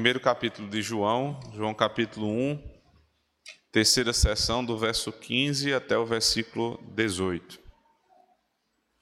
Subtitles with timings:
[0.00, 2.58] primeiro capítulo de João, João capítulo 1,
[3.70, 7.60] terceira sessão, do verso 15 até o versículo 18.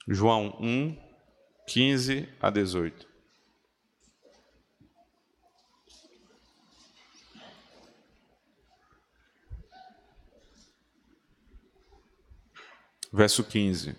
[0.09, 0.97] João 1,
[1.69, 3.07] 15 a 18.
[13.13, 13.95] Verso 15.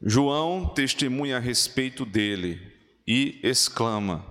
[0.00, 2.72] João testemunha a respeito dele
[3.04, 4.29] e exclama: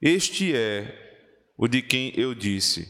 [0.00, 2.88] Este é o de quem eu disse: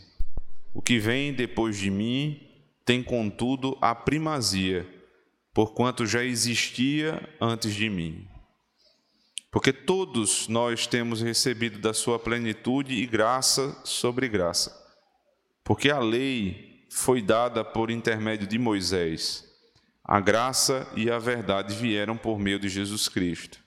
[0.72, 2.40] O que vem depois de mim
[2.84, 4.86] tem, contudo, a primazia,
[5.52, 8.28] porquanto já existia antes de mim.
[9.50, 14.72] Porque todos nós temos recebido da sua plenitude e graça sobre graça.
[15.64, 19.44] Porque a lei foi dada por intermédio de Moisés.
[20.04, 23.58] A graça e a verdade vieram por meio de Jesus Cristo.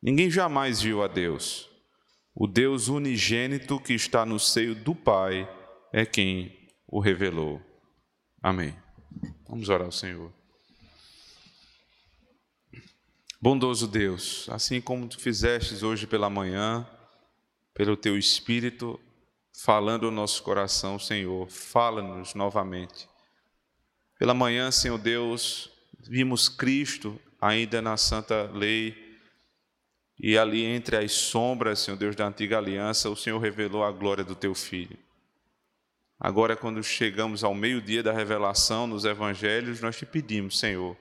[0.00, 1.71] Ninguém jamais viu a Deus.
[2.34, 5.48] O Deus unigênito que está no seio do Pai
[5.92, 7.60] é quem o revelou.
[8.42, 8.74] Amém.
[9.46, 10.32] Vamos orar ao Senhor.
[13.40, 16.88] Bondoso Deus, assim como tu fizestes hoje pela manhã,
[17.74, 19.00] pelo teu Espírito,
[19.52, 23.08] falando ao nosso coração, Senhor, fala-nos novamente.
[24.18, 29.01] Pela manhã, Senhor Deus, vimos Cristo ainda na santa lei,
[30.22, 34.22] e ali entre as sombras, Senhor Deus, da antiga aliança, o Senhor revelou a glória
[34.22, 34.96] do teu filho.
[36.18, 40.96] Agora, quando chegamos ao meio-dia da revelação nos evangelhos, nós te pedimos, Senhor,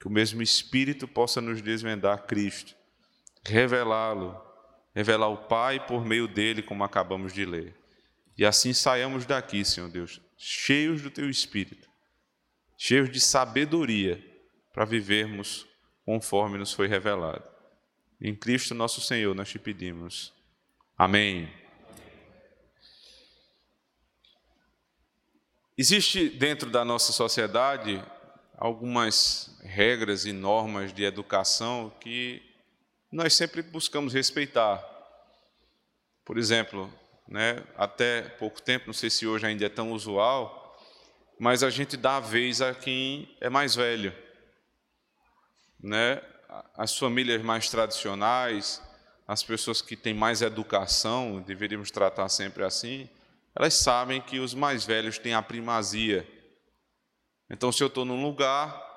[0.00, 2.74] que o mesmo Espírito possa nos desvendar Cristo,
[3.46, 4.50] revelá-lo
[4.94, 7.74] revelar o Pai por meio dele, como acabamos de ler.
[8.36, 11.88] E assim saiamos daqui, Senhor Deus, cheios do teu Espírito,
[12.76, 14.22] cheios de sabedoria
[14.72, 15.66] para vivermos
[16.04, 17.44] conforme nos foi revelado.
[18.22, 20.34] Em Cristo nosso Senhor nós te pedimos.
[20.98, 21.50] Amém.
[25.76, 28.04] Existe dentro da nossa sociedade
[28.58, 32.42] algumas regras e normas de educação que
[33.10, 34.84] nós sempre buscamos respeitar.
[36.22, 36.92] Por exemplo,
[37.26, 40.78] né, até pouco tempo, não sei se hoje ainda é tão usual,
[41.38, 44.14] mas a gente dá a vez a quem é mais velho.
[45.82, 46.22] Né?
[46.76, 48.82] As famílias mais tradicionais,
[49.26, 53.08] as pessoas que têm mais educação, deveríamos tratar sempre assim,
[53.54, 56.26] elas sabem que os mais velhos têm a primazia.
[57.48, 58.90] Então, se eu estou num lugar,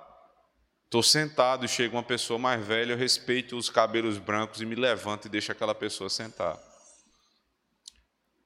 [0.94, 4.76] Estou sentado e chega uma pessoa mais velha, eu respeito os cabelos brancos e me
[4.76, 6.56] levanto e deixo aquela pessoa sentar.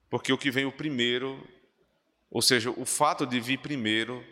[0.10, 1.46] Porque o que vem o primeiro,
[2.32, 4.26] ou seja, o fato de vir primeiro,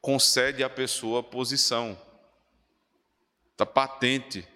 [0.00, 1.94] concede à pessoa posição.
[3.58, 4.46] Está patente.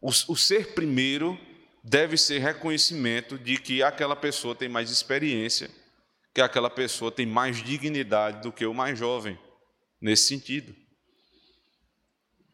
[0.00, 1.38] O, o ser primeiro
[1.84, 5.70] deve ser reconhecimento de que aquela pessoa tem mais experiência,
[6.34, 9.38] que aquela pessoa tem mais dignidade do que o mais jovem,
[10.00, 10.74] nesse sentido.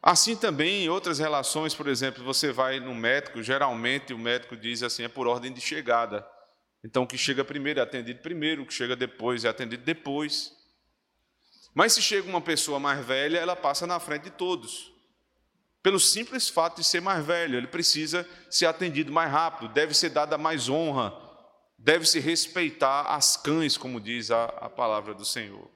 [0.03, 4.83] Assim também em outras relações, por exemplo, você vai no médico, geralmente o médico diz
[4.83, 6.27] assim, é por ordem de chegada.
[6.83, 10.51] Então, o que chega primeiro é atendido primeiro, o que chega depois é atendido depois.
[11.73, 14.92] Mas se chega uma pessoa mais velha, ela passa na frente de todos.
[15.83, 20.11] Pelo simples fato de ser mais velho, ele precisa ser atendido mais rápido, deve ser
[20.11, 21.13] dada mais honra,
[21.77, 25.69] deve se respeitar as cães, como diz a, a palavra do Senhor.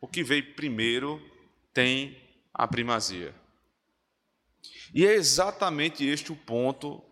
[0.00, 1.20] O que veio primeiro
[1.74, 2.16] tem
[2.54, 3.34] a primazia.
[4.94, 7.02] E é exatamente este o ponto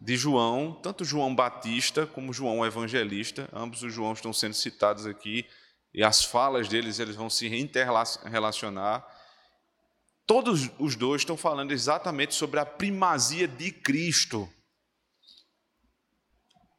[0.00, 5.46] de João, tanto João Batista como João Evangelista, ambos os João estão sendo citados aqui,
[5.94, 9.06] e as falas deles eles vão se interrelacionar.
[10.26, 14.48] Todos os dois estão falando exatamente sobre a primazia de Cristo.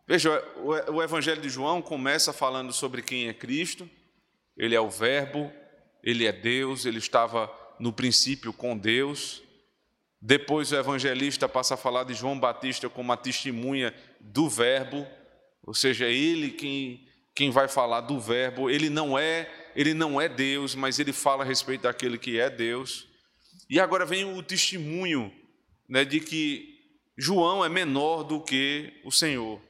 [0.05, 3.89] Veja, o Evangelho de João começa falando sobre quem é Cristo,
[4.55, 5.51] ele é o Verbo,
[6.03, 9.43] ele é Deus, ele estava no princípio com Deus,
[10.21, 15.05] depois o evangelista passa a falar de João Batista como a testemunha do Verbo,
[15.63, 18.69] ou seja, ele quem, quem vai falar do Verbo.
[18.69, 22.49] Ele não é ele não é Deus, mas ele fala a respeito daquele que é
[22.49, 23.07] Deus.
[23.69, 25.33] E agora vem o testemunho
[25.87, 26.77] né, de que
[27.17, 29.61] João é menor do que o Senhor.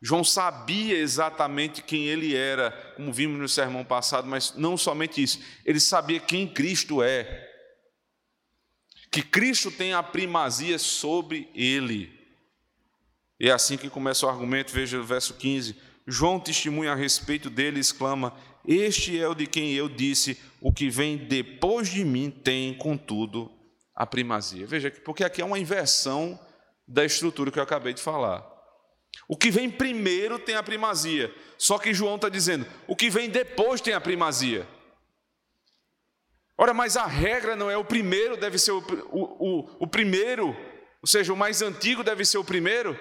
[0.00, 5.40] João sabia exatamente quem ele era, como vimos no sermão passado, mas não somente isso,
[5.64, 7.46] ele sabia quem Cristo é
[9.16, 12.12] que Cristo tem a primazia sobre ele.
[13.40, 15.74] E é assim que começa o argumento, veja o verso 15.
[16.06, 20.72] João testemunha a respeito dele e exclama: Este é o de quem eu disse: O
[20.72, 23.50] que vem depois de mim tem, contudo,
[23.94, 24.66] a primazia.
[24.66, 26.38] Veja, porque aqui é uma inversão
[26.86, 28.44] da estrutura que eu acabei de falar.
[29.28, 31.34] O que vem primeiro tem a primazia.
[31.56, 34.66] Só que João está dizendo: o que vem depois tem a primazia.
[36.58, 40.48] Ora, mas a regra não é o primeiro, deve ser o, o, o, o primeiro,
[41.02, 42.98] ou seja, o mais antigo deve ser o primeiro.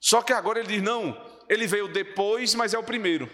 [0.00, 1.16] Só que agora ele diz: não,
[1.48, 3.30] ele veio depois, mas é o primeiro.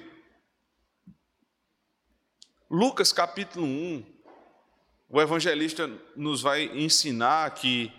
[2.75, 4.03] Lucas capítulo 1,
[5.11, 7.93] o evangelista nos vai ensinar que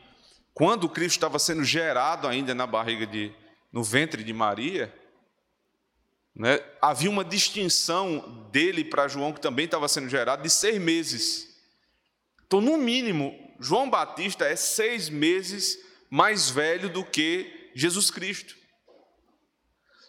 [0.52, 3.32] quando Cristo estava sendo gerado ainda na barriga de,
[3.72, 4.92] no ventre de Maria,
[6.36, 11.56] né, havia uma distinção dele para João, que também estava sendo gerado, de seis meses.
[12.48, 15.78] Então, no mínimo, João Batista é seis meses
[16.10, 18.56] mais velho do que Jesus Cristo.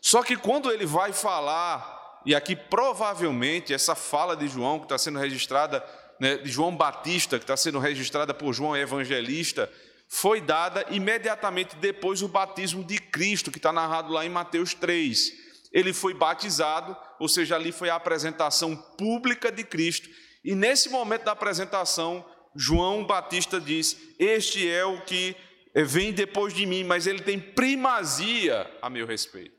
[0.01, 4.99] Só que quando ele vai falar e aqui provavelmente essa fala de João, que está
[4.99, 5.85] sendo registrada,
[6.19, 9.71] né, de João Batista, que está sendo registrada por João Evangelista,
[10.09, 15.33] foi dada imediatamente depois do batismo de Cristo, que está narrado lá em Mateus 3.
[15.73, 20.09] Ele foi batizado, ou seja, ali foi a apresentação pública de Cristo.
[20.45, 22.25] E nesse momento da apresentação,
[22.55, 25.35] João Batista diz: Este é o que
[25.75, 29.54] vem depois de mim, mas ele tem primazia a meu respeito.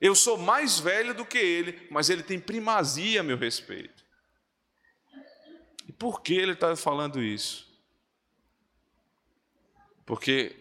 [0.00, 4.04] Eu sou mais velho do que ele, mas ele tem primazia a meu respeito.
[5.88, 7.66] E por que ele está falando isso?
[10.04, 10.54] Porque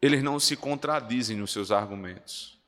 [0.00, 2.58] eles não se contradizem nos seus argumentos.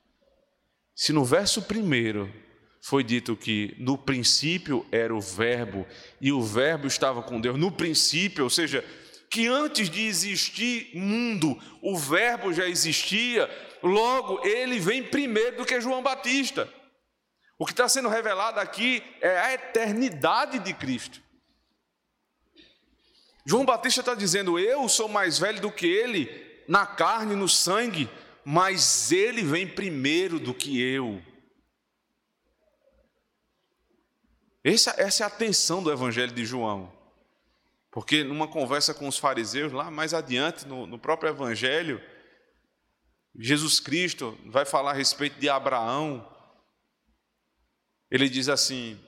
[0.95, 2.33] Se no verso primeiro
[2.81, 5.85] foi dito que no princípio era o Verbo
[6.21, 8.85] e o Verbo estava com Deus, no princípio, ou seja,
[9.29, 13.49] que antes de existir mundo, o Verbo já existia,
[13.85, 16.67] logo ele vem primeiro do que João Batista.
[17.57, 21.21] O que está sendo revelado aqui é a eternidade de Cristo.
[23.45, 28.09] João Batista está dizendo: Eu sou mais velho do que ele, na carne, no sangue,
[28.43, 31.21] mas ele vem primeiro do que eu.
[34.63, 36.91] Essa, essa é a atenção do Evangelho de João.
[37.91, 42.01] Porque numa conversa com os fariseus, lá mais adiante, no, no próprio Evangelho,
[43.37, 46.25] Jesus Cristo vai falar a respeito de Abraão.
[48.09, 48.99] Ele diz assim: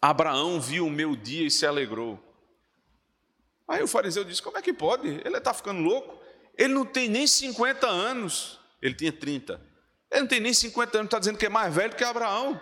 [0.00, 2.18] Abraão viu o meu dia e se alegrou.
[3.66, 5.08] Aí o fariseu disse: Como é que pode?
[5.08, 6.18] Ele está ficando louco.
[6.56, 8.58] Ele não tem nem 50 anos.
[8.80, 9.60] Ele tinha 30.
[10.10, 12.58] Ele não tem nem 50 anos, está dizendo que é mais velho que Abraão.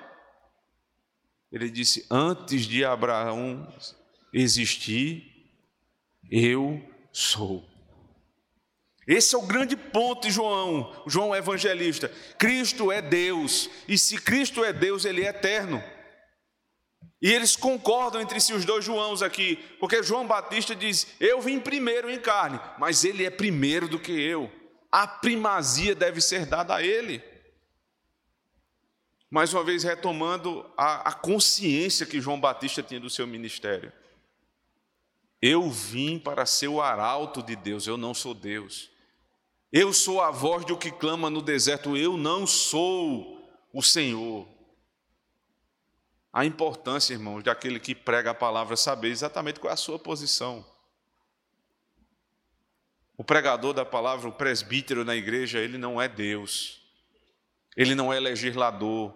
[1.52, 3.72] Ele disse: Antes de Abraão
[4.32, 5.32] existir,
[6.30, 7.75] eu sou.
[9.06, 12.08] Esse é o grande ponto de João, João evangelista.
[12.38, 15.82] Cristo é Deus, e se Cristo é Deus, ele é eterno.
[17.22, 21.60] E eles concordam entre si, os dois Joãos aqui, porque João Batista diz: Eu vim
[21.60, 24.50] primeiro em carne, mas ele é primeiro do que eu.
[24.90, 27.22] A primazia deve ser dada a ele.
[29.30, 33.92] Mais uma vez, retomando a, a consciência que João Batista tinha do seu ministério.
[35.40, 38.90] Eu vim para ser o arauto de Deus, eu não sou Deus.
[39.72, 44.46] Eu sou a voz do que clama no deserto, eu não sou o Senhor.
[46.32, 50.64] A importância, irmãos, daquele que prega a palavra saber exatamente qual é a sua posição.
[53.16, 56.82] O pregador da palavra, o presbítero na igreja, ele não é Deus.
[57.76, 59.14] Ele não é legislador.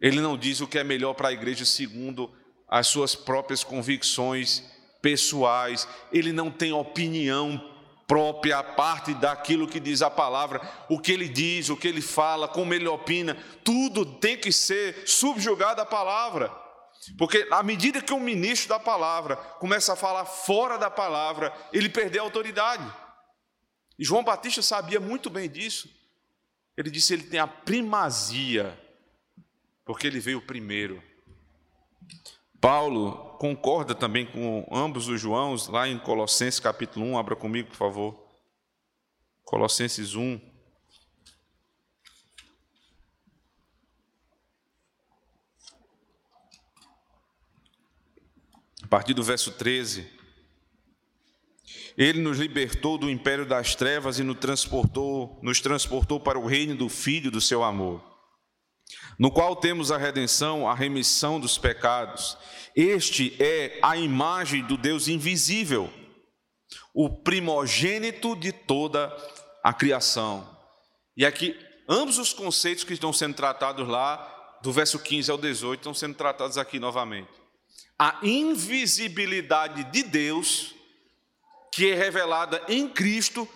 [0.00, 2.30] Ele não diz o que é melhor para a igreja segundo
[2.68, 4.62] as suas próprias convicções
[5.00, 7.75] pessoais, ele não tem opinião
[8.06, 12.46] própria parte daquilo que diz a palavra, o que ele diz, o que ele fala,
[12.46, 13.34] como ele opina,
[13.64, 16.50] tudo tem que ser subjugado à palavra.
[17.18, 21.88] Porque à medida que um ministro da palavra começa a falar fora da palavra, ele
[21.88, 22.84] perdeu a autoridade.
[23.98, 25.88] E João Batista sabia muito bem disso.
[26.76, 28.78] Ele disse: ele tem a primazia,
[29.84, 31.02] porque ele veio primeiro.
[32.60, 37.76] Paulo concorda também com ambos os Joãos, lá em Colossenses capítulo 1, abra comigo, por
[37.76, 38.26] favor.
[39.44, 40.40] Colossenses 1.
[48.82, 50.14] A partir do verso 13.
[51.98, 56.76] Ele nos libertou do império das trevas e nos transportou, nos transportou para o reino
[56.76, 58.15] do Filho do seu amor
[59.18, 62.36] no qual temos a redenção, a remissão dos pecados.
[62.74, 65.92] Este é a imagem do Deus invisível,
[66.92, 69.14] o primogênito de toda
[69.62, 70.46] a criação.
[71.16, 71.58] E aqui,
[71.88, 74.32] ambos os conceitos que estão sendo tratados lá,
[74.62, 77.30] do verso 15 ao 18, estão sendo tratados aqui novamente.
[77.98, 80.74] A invisibilidade de Deus,
[81.72, 83.48] que é revelada em Cristo,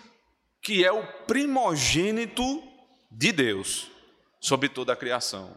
[0.61, 2.63] que é o primogênito
[3.11, 3.91] de Deus
[4.41, 5.55] sobre toda a criação.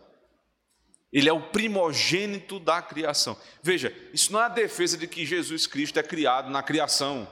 [1.10, 3.36] Ele é o primogênito da criação.
[3.62, 7.26] Veja, isso não é a defesa de que Jesus Cristo é criado na criação.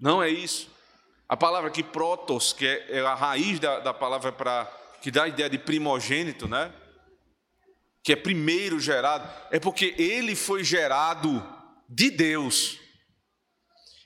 [0.00, 0.68] Não é isso.
[1.28, 4.64] A palavra aqui, protos, que é, é a raiz da, da palavra para
[5.00, 6.72] que dá a ideia de primogênito, né?
[8.02, 11.44] Que é primeiro gerado, é porque ele foi gerado
[11.88, 12.78] de Deus.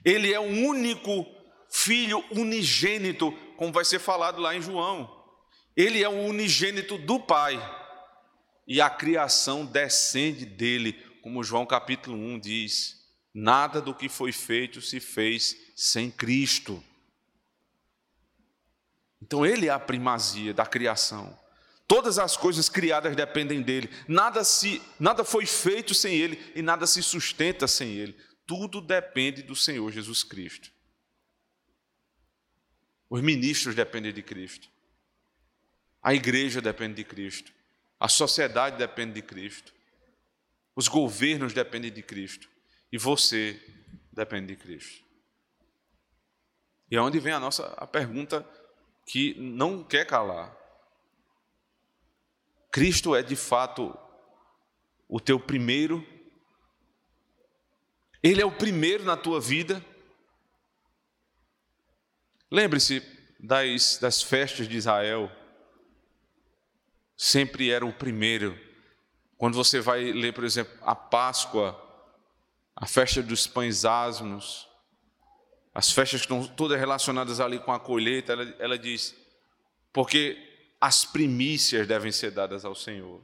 [0.04, 1.26] Ele é o único
[1.70, 5.22] filho unigênito, como vai ser falado lá em João.
[5.76, 7.60] Ele é o unigênito do Pai.
[8.66, 13.04] E a criação descende dele, como João capítulo 1 diz.
[13.34, 16.82] Nada do que foi feito se fez sem Cristo.
[19.20, 21.38] Então ele é a primazia da criação.
[21.86, 23.90] Todas as coisas criadas dependem dele.
[24.08, 28.16] Nada se nada foi feito sem ele e nada se sustenta sem ele.
[28.46, 30.70] Tudo depende do Senhor Jesus Cristo.
[33.10, 34.68] Os ministros dependem de Cristo.
[36.00, 37.52] A igreja depende de Cristo.
[37.98, 39.74] A sociedade depende de Cristo.
[40.76, 42.48] Os governos dependem de Cristo.
[42.92, 43.60] E você
[44.12, 45.04] depende de Cristo.
[46.88, 48.48] E é onde vem a nossa a pergunta
[49.04, 50.56] que não quer calar.
[52.70, 53.96] Cristo é de fato
[55.08, 56.06] o teu primeiro?
[58.22, 59.84] Ele é o primeiro na tua vida?
[62.50, 63.02] Lembre-se
[63.38, 65.30] das, das festas de Israel
[67.16, 68.58] sempre era o primeiro.
[69.36, 71.78] Quando você vai ler, por exemplo, a Páscoa,
[72.74, 74.66] a festa dos pães asmos,
[75.74, 79.14] as festas que estão todas relacionadas ali com a colheita, ela, ela diz,
[79.92, 80.36] porque
[80.80, 83.20] as primícias devem ser dadas ao Senhor.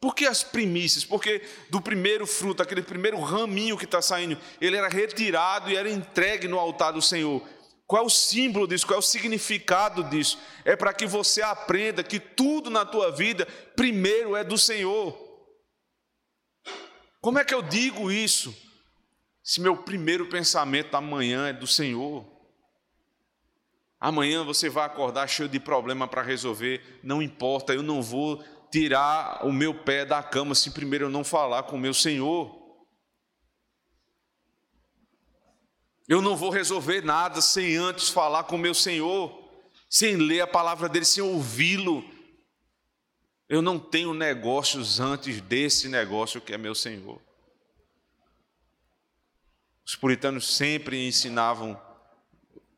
[0.00, 1.04] Por que as primícias?
[1.04, 5.90] Porque do primeiro fruto, aquele primeiro raminho que está saindo, ele era retirado e era
[5.90, 7.42] entregue no altar do Senhor.
[7.86, 8.86] Qual é o símbolo disso?
[8.86, 10.38] Qual é o significado disso?
[10.64, 15.16] É para que você aprenda que tudo na tua vida primeiro é do Senhor.
[17.20, 18.54] Como é que eu digo isso?
[19.42, 22.24] Se meu primeiro pensamento amanhã é do Senhor.
[24.00, 29.46] Amanhã você vai acordar cheio de problema para resolver, não importa, eu não vou tirar
[29.46, 32.63] o meu pé da cama se primeiro eu não falar com o meu Senhor.
[36.06, 39.42] Eu não vou resolver nada sem antes falar com o meu Senhor,
[39.88, 42.04] sem ler a palavra dele, sem ouvi-lo.
[43.48, 47.20] Eu não tenho negócios antes desse negócio que é meu Senhor.
[49.86, 51.80] Os puritanos sempre ensinavam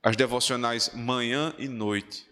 [0.02, 2.28] as devocionais manhã e noite.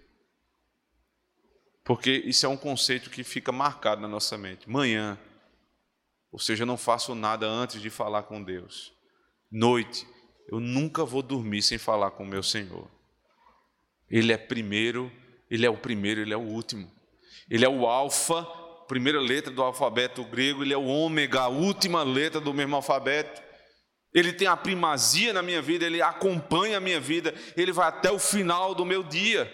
[1.84, 4.68] Porque isso é um conceito que fica marcado na nossa mente.
[4.70, 5.18] Manhã,
[6.32, 8.92] ou seja, eu não faço nada antes de falar com Deus.
[9.50, 10.06] Noite,
[10.48, 12.88] eu nunca vou dormir sem falar com o meu Senhor.
[14.10, 15.10] Ele é primeiro,
[15.50, 16.90] ele é o primeiro, ele é o último.
[17.50, 18.42] Ele é o alfa,
[18.86, 23.42] primeira letra do alfabeto grego, ele é o ômega, a última letra do mesmo alfabeto.
[24.12, 28.10] Ele tem a primazia na minha vida, ele acompanha a minha vida, ele vai até
[28.10, 29.52] o final do meu dia.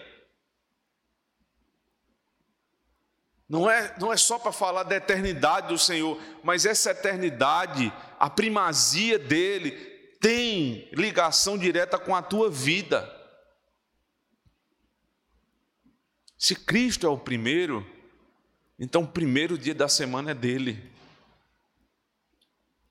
[3.49, 8.29] Não é, não é só para falar da eternidade do Senhor, mas essa eternidade, a
[8.29, 9.71] primazia dele,
[10.21, 13.09] tem ligação direta com a tua vida.
[16.37, 17.85] Se Cristo é o primeiro,
[18.79, 20.91] então o primeiro dia da semana é dele.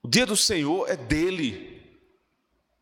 [0.03, 1.81] O dia do Senhor é dele.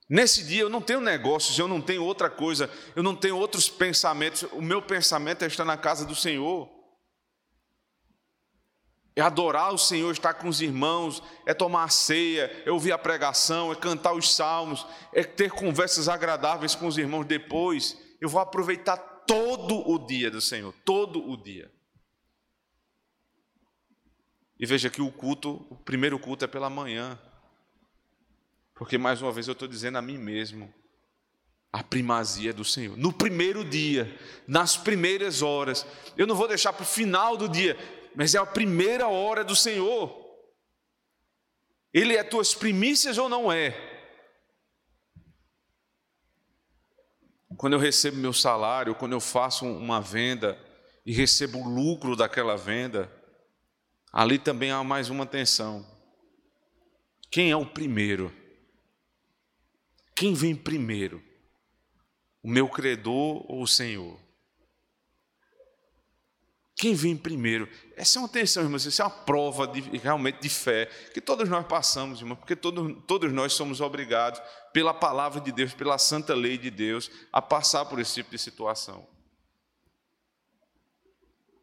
[0.09, 3.69] Nesse dia eu não tenho negócios, eu não tenho outra coisa, eu não tenho outros
[3.69, 4.45] pensamentos.
[4.52, 6.77] O meu pensamento é estar na casa do Senhor
[9.18, 12.98] é adorar o Senhor, estar com os irmãos, é tomar a ceia, é ouvir a
[12.98, 18.00] pregação, é cantar os salmos, é ter conversas agradáveis com os irmãos depois.
[18.20, 21.68] Eu vou aproveitar todo o dia do Senhor, todo o dia.
[24.56, 27.18] E veja que o culto, o primeiro culto é pela manhã.
[28.72, 30.72] Porque mais uma vez eu estou dizendo a mim mesmo,
[31.72, 32.96] a primazia do Senhor.
[32.96, 35.84] No primeiro dia, nas primeiras horas,
[36.16, 37.76] eu não vou deixar para o final do dia,
[38.18, 40.12] mas é a primeira hora do Senhor.
[41.94, 43.70] Ele é tuas primícias ou não é?
[47.56, 50.58] Quando eu recebo meu salário, quando eu faço uma venda
[51.06, 53.08] e recebo o lucro daquela venda,
[54.12, 55.87] ali também há mais uma tensão.
[57.30, 58.34] Quem é o primeiro?
[60.16, 61.22] Quem vem primeiro?
[62.42, 64.18] O meu credor ou o Senhor?
[66.78, 67.68] Quem vem primeiro?
[67.97, 71.49] Essa é uma tensão, irmãos, essa é uma prova de, realmente de fé que todos
[71.49, 74.40] nós passamos, irmãos, porque todos, nós somos obrigados,
[74.73, 78.38] pela palavra de Deus, pela santa lei de Deus, a passar por esse tipo de
[78.38, 79.04] situação.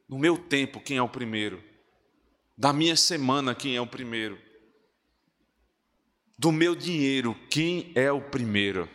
[0.06, 1.64] No meu tempo, quem é o primeiro?
[2.58, 4.38] Da minha semana, quem é o primeiro?
[6.38, 8.90] Do meu dinheiro, quem é o primeiro?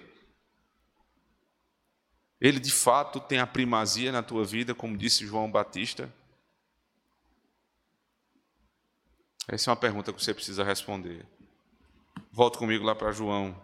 [2.40, 6.10] Ele de fato tem a primazia na tua vida, como disse João Batista?
[9.46, 11.26] Essa é uma pergunta que você precisa responder.
[12.32, 13.60] Volto comigo lá para João.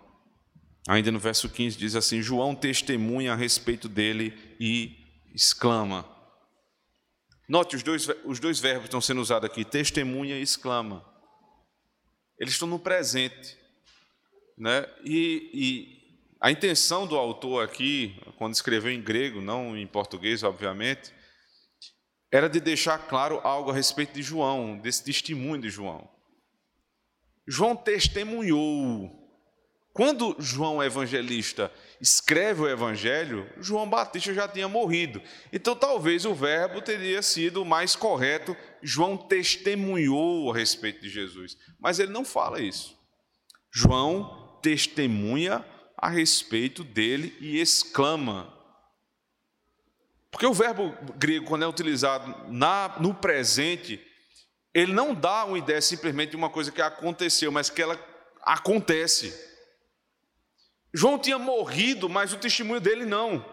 [0.88, 6.04] Ainda no verso 15 diz assim: João testemunha a respeito dele e exclama.
[7.49, 11.04] Note, os dois, os dois verbos estão sendo usados aqui: testemunha e exclama.
[12.38, 13.56] Eles estão no presente.
[14.59, 14.87] Né?
[15.04, 15.95] E
[16.40, 21.12] a intenção do autor aqui, quando escreveu em grego, não em português, obviamente,
[22.30, 26.08] era de deixar claro algo a respeito de João, desse testemunho de João.
[27.48, 29.24] João testemunhou.
[29.94, 35.22] Quando João Evangelista escreve o Evangelho, João Batista já tinha morrido.
[35.50, 38.54] Então, talvez o verbo teria sido mais correto.
[38.82, 41.56] João testemunhou a respeito de Jesus.
[41.80, 42.94] Mas ele não fala isso.
[43.72, 45.64] João testemunha
[45.96, 48.52] a respeito dele e exclama.
[50.30, 54.04] Porque o verbo grego, quando é utilizado na, no presente,
[54.74, 57.98] ele não dá uma ideia simplesmente de uma coisa que aconteceu, mas que ela
[58.42, 59.34] acontece.
[60.92, 63.44] João tinha morrido, mas o testemunho dele não.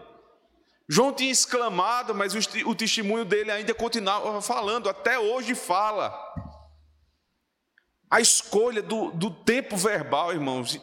[0.88, 6.14] João tinha exclamado, mas o, testemunho dele ainda continuava falando, até hoje fala.
[8.10, 10.78] A escolha do, do tempo verbal, irmãos,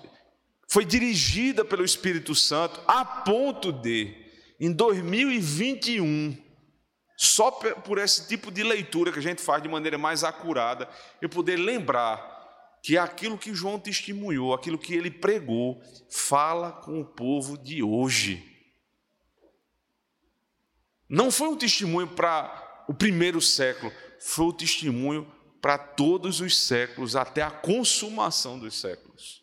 [0.72, 4.16] foi dirigida pelo Espírito Santo a ponto de,
[4.58, 6.38] em 2021,
[7.18, 10.88] só por esse tipo de leitura que a gente faz de maneira mais acurada,
[11.22, 17.06] eu poder lembrar que aquilo que João testemunhou, aquilo que ele pregou, fala com o
[17.06, 18.42] povo de hoje.
[21.10, 25.30] Não foi um testemunho para o primeiro século, foi um testemunho
[25.62, 29.41] para todos os séculos, até a consumação dos séculos.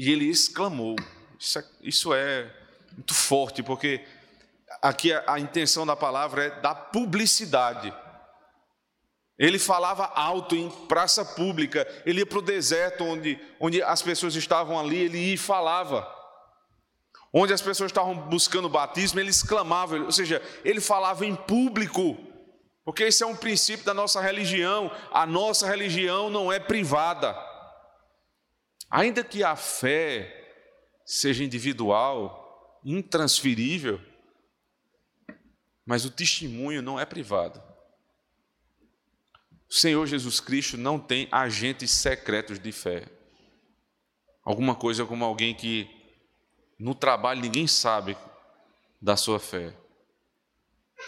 [0.00, 0.96] E ele exclamou.
[1.38, 2.50] Isso é, isso é
[2.90, 4.02] muito forte, porque
[4.80, 7.92] aqui a, a intenção da palavra é da publicidade.
[9.38, 14.34] Ele falava alto em praça pública, ele ia para o deserto onde, onde as pessoas
[14.34, 16.10] estavam ali, ele ia e falava.
[17.30, 22.16] Onde as pessoas estavam buscando batismo, ele exclamava, ou seja, ele falava em público,
[22.86, 27.49] porque esse é um princípio da nossa religião, a nossa religião não é privada.
[28.90, 30.36] Ainda que a fé
[31.04, 34.00] seja individual, intransferível,
[35.86, 37.62] mas o testemunho não é privado.
[39.68, 43.06] O Senhor Jesus Cristo não tem agentes secretos de fé.
[44.44, 45.88] Alguma coisa como alguém que
[46.78, 48.16] no trabalho ninguém sabe
[49.00, 49.72] da sua fé.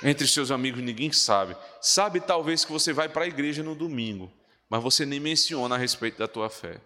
[0.03, 1.57] Entre seus amigos ninguém sabe.
[1.81, 4.33] Sabe talvez que você vai para a igreja no domingo,
[4.68, 6.81] mas você nem menciona a respeito da tua fé.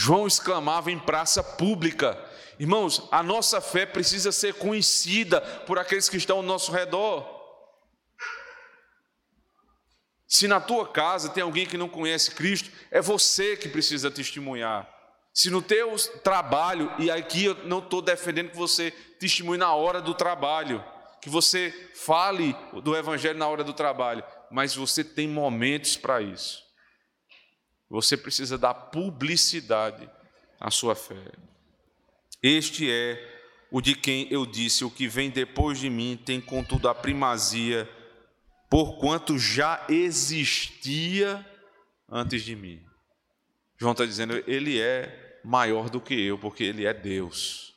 [0.00, 2.16] João exclamava em praça pública:
[2.56, 7.26] Irmãos, a nossa fé precisa ser conhecida por aqueles que estão ao nosso redor.
[10.24, 14.88] Se na tua casa tem alguém que não conhece Cristo, é você que precisa testemunhar.
[15.34, 20.00] Se no teu trabalho, e aqui eu não estou defendendo que você testemunhe na hora
[20.00, 20.84] do trabalho,
[21.20, 26.67] que você fale do Evangelho na hora do trabalho, mas você tem momentos para isso.
[27.90, 30.08] Você precisa dar publicidade
[30.60, 31.32] à sua fé.
[32.42, 33.38] Este é
[33.70, 37.88] o de quem eu disse: o que vem depois de mim tem, contudo, a primazia,
[38.68, 41.44] porquanto já existia
[42.08, 42.82] antes de mim.
[43.78, 47.74] João está dizendo: ele é maior do que eu, porque ele é Deus.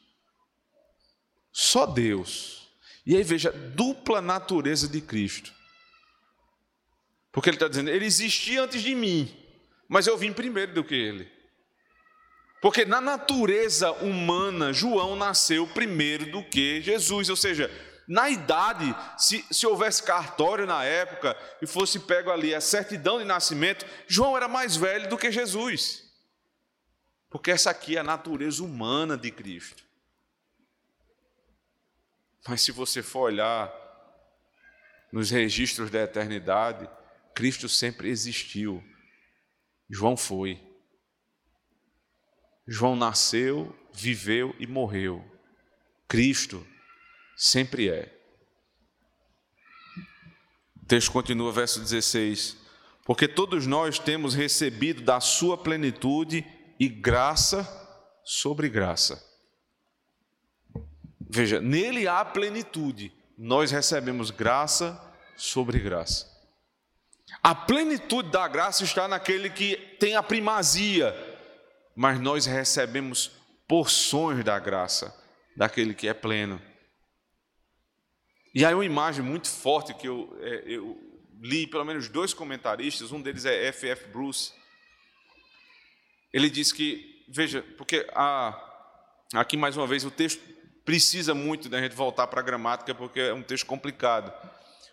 [1.54, 2.70] Só Deus.
[3.06, 5.54] E aí veja, dupla natureza de Cristo.
[7.32, 9.41] Porque ele está dizendo: ele existia antes de mim
[9.92, 11.30] mas eu vim primeiro do que ele.
[12.62, 17.70] Porque na natureza humana, João nasceu primeiro do que Jesus, ou seja,
[18.08, 23.26] na idade, se, se houvesse cartório na época e fosse pego ali a certidão de
[23.26, 26.10] nascimento, João era mais velho do que Jesus.
[27.30, 29.84] Porque essa aqui é a natureza humana de Cristo.
[32.48, 33.70] Mas se você for olhar
[35.12, 36.90] nos registros da eternidade,
[37.36, 38.82] Cristo sempre existiu.
[39.92, 40.58] João foi.
[42.66, 45.24] João nasceu, viveu e morreu.
[46.08, 46.66] Cristo
[47.36, 48.18] sempre é.
[50.88, 52.58] texto continua, verso 16:
[53.06, 56.46] Porque todos nós temos recebido da Sua plenitude
[56.80, 57.68] e graça
[58.24, 59.22] sobre graça.
[61.20, 65.00] Veja, nele há plenitude, nós recebemos graça
[65.38, 66.31] sobre graça.
[67.44, 71.16] A plenitude da graça está naquele que tem a primazia,
[71.96, 73.32] mas nós recebemos
[73.68, 75.16] porções da graça,
[75.56, 76.62] daquele que é pleno.
[78.54, 80.98] E aí uma imagem muito forte que eu, é, eu
[81.42, 84.08] li, pelo menos dois comentaristas, um deles é F.F.
[84.10, 84.54] Bruce.
[86.32, 88.54] Ele diz que, veja, porque a,
[89.34, 90.42] aqui mais uma vez o texto
[90.86, 94.32] precisa muito da gente voltar para a gramática, porque é um texto complicado.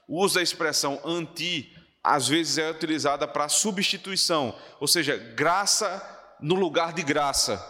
[0.06, 1.76] O uso da expressão anti,
[2.14, 7.64] às vezes é utilizada para substituição, ou seja, graça no lugar de graça.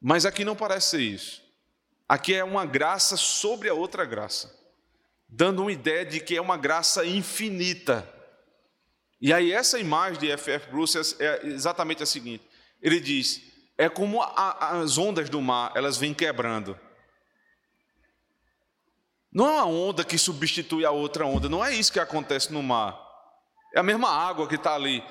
[0.00, 1.42] Mas aqui não parece ser isso.
[2.08, 4.58] Aqui é uma graça sobre a outra graça
[5.28, 8.08] dando uma ideia de que é uma graça infinita.
[9.20, 10.70] E aí essa imagem de F.F.
[10.70, 12.44] Bruce é exatamente a seguinte:
[12.80, 13.42] ele diz,
[13.76, 16.78] é como a, as ondas do mar, elas vêm quebrando.
[19.30, 22.62] Não é uma onda que substitui a outra onda, não é isso que acontece no
[22.62, 23.07] mar.
[23.74, 25.04] É a mesma água que está ali,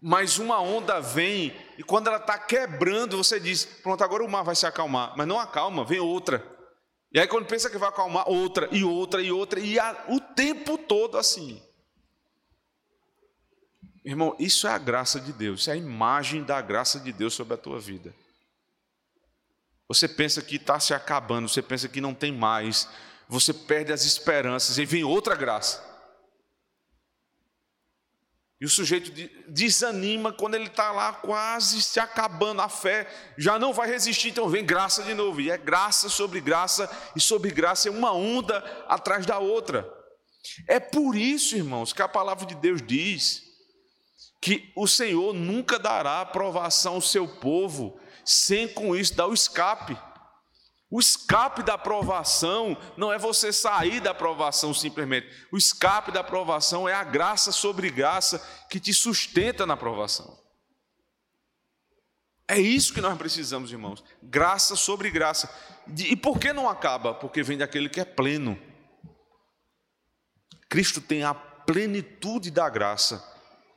[0.00, 4.42] mas uma onda vem e quando ela está quebrando, você diz: pronto, agora o mar
[4.42, 6.44] vai se acalmar, mas não acalma, vem outra.
[7.12, 10.18] E aí, quando pensa que vai acalmar, outra, e outra, e outra, e a, o
[10.18, 11.62] tempo todo assim.
[14.04, 17.32] Irmão, isso é a graça de Deus, isso é a imagem da graça de Deus
[17.32, 18.12] sobre a tua vida.
[19.88, 22.88] Você pensa que está se acabando, você pensa que não tem mais,
[23.28, 25.93] você perde as esperanças, e vem outra graça.
[28.64, 29.12] E o sujeito
[29.46, 34.48] desanima quando ele está lá quase se acabando, a fé já não vai resistir, então
[34.48, 35.38] vem graça de novo.
[35.38, 39.86] E é graça sobre graça, e sobre graça é uma onda atrás da outra.
[40.66, 43.42] É por isso, irmãos, que a palavra de Deus diz
[44.40, 49.94] que o Senhor nunca dará aprovação ao seu povo sem com isso dar o escape.
[50.94, 55.28] O escape da aprovação não é você sair da aprovação simplesmente.
[55.50, 58.38] O escape da aprovação é a graça sobre graça
[58.70, 60.40] que te sustenta na aprovação.
[62.46, 64.04] É isso que nós precisamos, irmãos.
[64.22, 65.52] Graça sobre graça.
[65.98, 67.12] E por que não acaba?
[67.12, 68.56] Porque vem daquele que é pleno.
[70.68, 73.20] Cristo tem a plenitude da graça.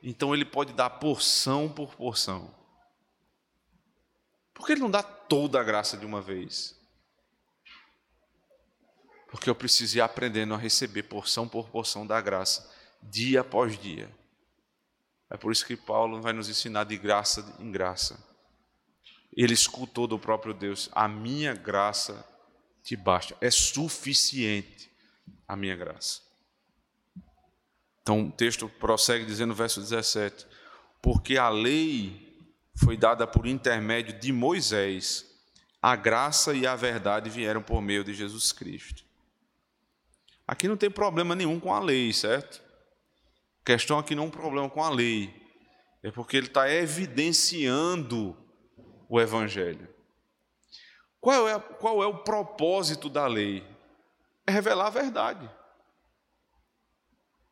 [0.00, 2.54] Então ele pode dar porção por porção.
[4.54, 6.77] Por que ele não dá toda a graça de uma vez?
[9.28, 12.70] Porque eu preciso ir aprendendo a receber porção por porção da graça,
[13.02, 14.10] dia após dia.
[15.30, 18.18] É por isso que Paulo vai nos ensinar de graça em graça.
[19.36, 22.26] Ele escutou do próprio Deus: A minha graça
[22.82, 24.90] te basta, é suficiente
[25.46, 26.22] a minha graça.
[28.00, 30.46] Então o texto prossegue dizendo verso 17:
[31.02, 32.26] Porque a lei
[32.74, 35.26] foi dada por intermédio de Moisés,
[35.82, 39.07] a graça e a verdade vieram por meio de Jesus Cristo.
[40.48, 42.62] Aqui não tem problema nenhum com a lei, certo?
[43.60, 45.30] A questão aqui não é um problema com a lei,
[46.02, 48.34] é porque ele está evidenciando
[49.10, 49.86] o Evangelho.
[51.20, 53.62] Qual é, qual é o propósito da lei?
[54.46, 55.50] É revelar a verdade.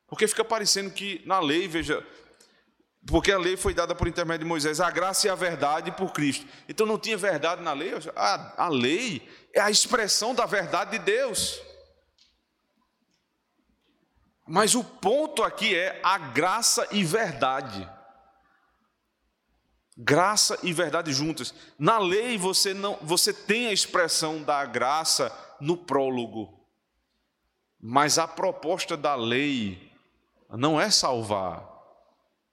[0.06, 2.02] Porque fica parecendo que na lei, veja,
[3.06, 6.12] porque a lei foi dada por intermédio de Moisés, a graça e a verdade por
[6.12, 6.46] Cristo.
[6.66, 7.92] Então não tinha verdade na lei?
[8.14, 11.60] A, a lei é a expressão da verdade de Deus.
[14.46, 17.88] Mas o ponto aqui é a graça e verdade.
[19.96, 21.54] Graça e verdade juntas.
[21.78, 26.64] Na lei você não, você tem a expressão da graça no prólogo.
[27.80, 29.92] Mas a proposta da lei
[30.50, 31.66] não é salvar.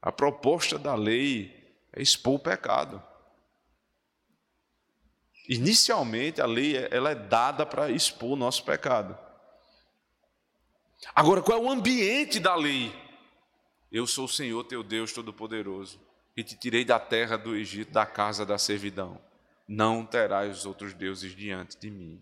[0.02, 3.02] A proposta da lei é expor o pecado.
[5.48, 9.18] Inicialmente a lei ela é dada para expor o nosso pecado.
[11.16, 12.94] Agora, qual é o ambiente da lei?
[13.92, 16.00] Eu sou o Senhor teu Deus Todo-Poderoso,
[16.36, 19.22] e te tirei da terra do Egito, da casa da servidão.
[19.68, 22.22] Não terás outros deuses diante de mim.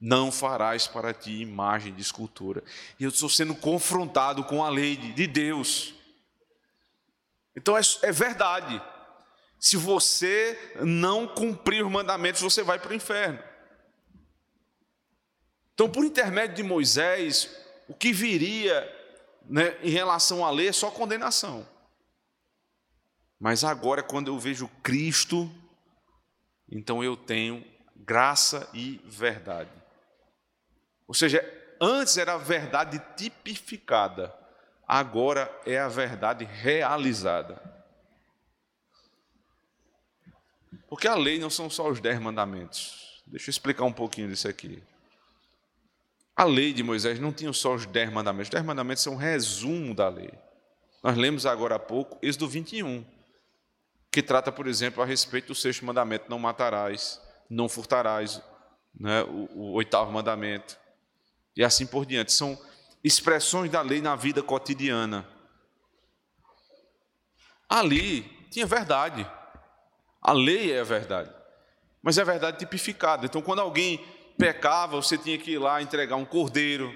[0.00, 2.62] Não farás para ti imagem de escultura.
[3.00, 5.92] E eu estou sendo confrontado com a lei de Deus.
[7.56, 8.80] Então é, é verdade.
[9.58, 13.42] Se você não cumprir os mandamentos, você vai para o inferno.
[15.74, 17.50] Então, por intermédio de Moisés,
[17.88, 18.86] o que viria
[19.48, 21.66] né, em relação à lei é só condenação.
[23.40, 25.50] Mas agora, quando eu vejo Cristo,
[26.70, 27.64] então eu tenho
[27.96, 29.70] graça e verdade.
[31.06, 31.42] Ou seja,
[31.80, 34.34] antes era a verdade tipificada,
[34.86, 37.62] agora é a verdade realizada.
[40.88, 43.22] Porque a lei não são só os dez mandamentos.
[43.26, 44.82] Deixa eu explicar um pouquinho disso aqui.
[46.38, 48.46] A lei de Moisés não tinha só os dez mandamentos.
[48.46, 50.30] Os dez mandamentos são um resumo da lei.
[51.02, 53.04] Nós lemos agora há pouco Êxodo 21,
[54.08, 57.20] que trata, por exemplo, a respeito do sexto mandamento: não matarás,
[57.50, 58.40] não furtarás,
[58.94, 60.78] né, o, o oitavo mandamento,
[61.56, 62.32] e assim por diante.
[62.32, 62.56] São
[63.02, 65.28] expressões da lei na vida cotidiana.
[67.68, 69.28] Ali tinha verdade.
[70.22, 71.34] A lei é a verdade.
[72.00, 73.26] Mas é a verdade tipificada.
[73.26, 74.00] Então, quando alguém
[74.38, 76.94] pecava, você tinha que ir lá entregar um cordeiro,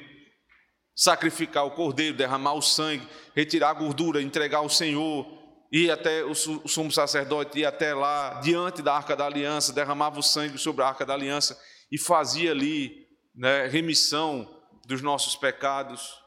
[0.94, 5.26] sacrificar o cordeiro, derramar o sangue, retirar a gordura, entregar ao Senhor,
[5.72, 10.22] ir até o sumo sacerdote, ir até lá, diante da arca da aliança, derramava o
[10.22, 11.58] sangue sobre a arca da aliança
[11.90, 14.48] e fazia ali né, remissão
[14.86, 16.22] dos nossos pecados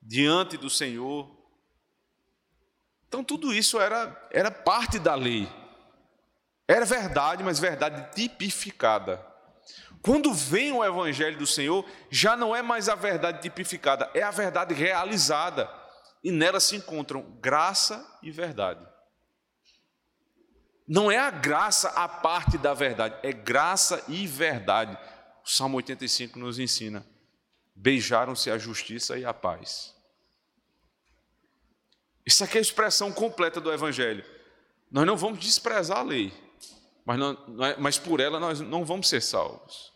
[0.00, 1.28] diante do Senhor.
[3.08, 5.48] Então, tudo isso era, era parte da lei.
[6.68, 9.24] Era verdade, mas verdade tipificada.
[10.06, 14.30] Quando vem o Evangelho do Senhor, já não é mais a verdade tipificada, é a
[14.30, 15.68] verdade realizada.
[16.22, 18.86] E nela se encontram graça e verdade.
[20.86, 24.96] Não é a graça a parte da verdade, é graça e verdade.
[25.44, 27.04] O Salmo 85 nos ensina:
[27.74, 29.92] beijaram-se a justiça e a paz.
[32.24, 34.24] Isso aqui é a expressão completa do Evangelho.
[34.88, 36.32] Nós não vamos desprezar a lei,
[37.04, 39.95] mas, não, é, mas por ela nós não vamos ser salvos.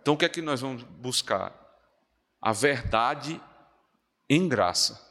[0.00, 1.54] Então o que é que nós vamos buscar?
[2.40, 3.40] A verdade
[4.28, 5.08] em graça.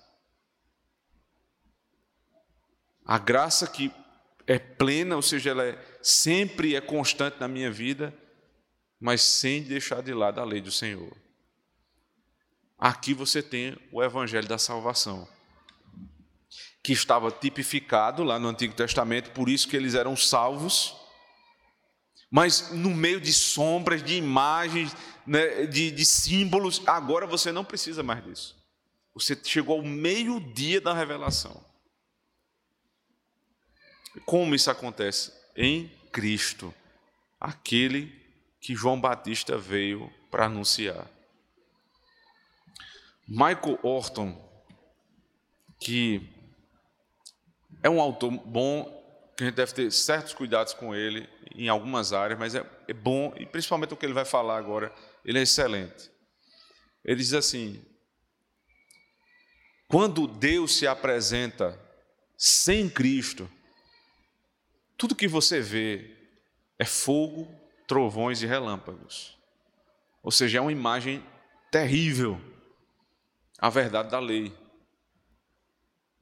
[3.05, 3.91] A graça que
[4.45, 8.13] é plena, ou seja, ela é, sempre é constante na minha vida,
[8.99, 11.15] mas sem deixar de lado a lei do Senhor.
[12.77, 15.27] Aqui você tem o evangelho da salvação
[16.81, 20.95] que estava tipificado lá no Antigo Testamento, por isso que eles eram salvos,
[22.29, 28.03] mas no meio de sombras, de imagens, né, de, de símbolos, agora você não precisa
[28.03, 28.57] mais disso.
[29.13, 31.63] Você chegou ao meio-dia da revelação.
[34.25, 35.31] Como isso acontece?
[35.55, 36.73] Em Cristo,
[37.39, 38.15] aquele
[38.59, 41.07] que João Batista veio para anunciar.
[43.27, 44.35] Michael Orton,
[45.79, 46.27] que
[47.81, 48.98] é um autor bom,
[49.39, 52.93] que a gente deve ter certos cuidados com ele em algumas áreas, mas é, é
[52.93, 56.11] bom, e principalmente o que ele vai falar agora, ele é excelente.
[57.05, 57.81] Ele diz assim:
[59.87, 61.79] quando Deus se apresenta
[62.37, 63.49] sem Cristo,
[64.97, 66.17] tudo que você vê
[66.77, 67.47] é fogo,
[67.87, 69.37] trovões e relâmpagos.
[70.21, 71.25] Ou seja, é uma imagem
[71.71, 72.41] terrível,
[73.57, 74.53] a verdade da lei.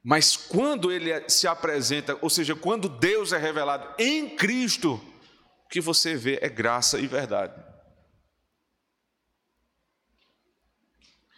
[0.09, 4.93] Mas quando ele se apresenta, ou seja, quando Deus é revelado em Cristo,
[5.65, 7.61] o que você vê é graça e verdade.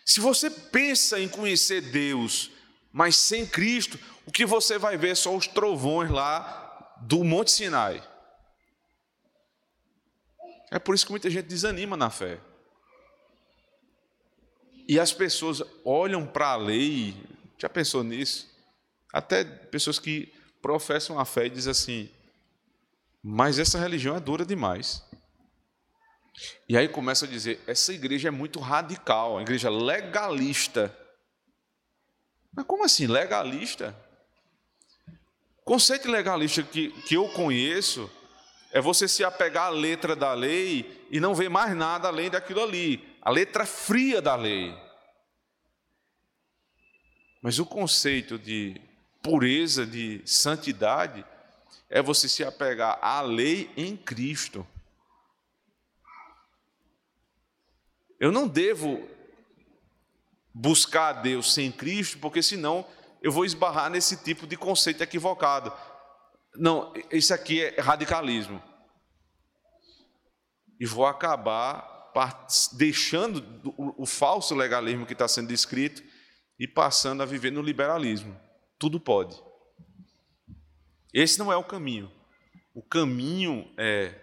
[0.05, 2.51] Se você pensa em conhecer Deus,
[2.91, 8.07] mas sem Cristo, o que você vai ver são os trovões lá do Monte Sinai.
[10.69, 12.39] É por isso que muita gente desanima na fé.
[14.87, 17.15] E as pessoas olham para a lei,
[17.57, 18.58] já pensou nisso?
[19.13, 22.09] Até pessoas que professam a fé e dizem assim:
[23.23, 25.03] mas essa religião é dura demais.
[26.67, 30.95] E aí começa a dizer: essa igreja é muito radical, a igreja legalista.
[32.53, 33.95] Mas como assim, legalista?
[35.59, 38.09] O conceito legalista que, que eu conheço
[38.71, 42.63] é você se apegar à letra da lei e não ver mais nada além daquilo
[42.63, 44.75] ali, a letra fria da lei.
[47.41, 48.79] Mas o conceito de
[49.21, 51.25] pureza, de santidade,
[51.89, 54.65] é você se apegar à lei em Cristo.
[58.19, 59.07] Eu não devo
[60.53, 62.85] buscar a Deus sem Cristo, porque senão
[63.21, 65.73] eu vou esbarrar nesse tipo de conceito equivocado.
[66.55, 68.61] Não, isso aqui é radicalismo.
[70.79, 72.11] E vou acabar
[72.73, 73.43] deixando
[73.97, 76.03] o falso legalismo que está sendo descrito
[76.59, 78.48] e passando a viver no liberalismo
[78.79, 79.39] tudo pode.
[81.13, 82.09] Esse não é o caminho.
[82.73, 84.15] O caminho é